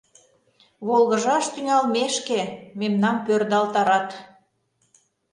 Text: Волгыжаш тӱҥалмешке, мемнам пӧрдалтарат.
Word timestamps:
Волгыжаш 0.87 1.45
тӱҥалмешке, 1.53 2.39
мемнам 2.79 3.17
пӧрдалтарат. 3.25 4.09